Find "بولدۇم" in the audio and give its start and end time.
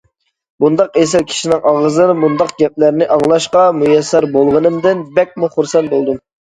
5.97-6.25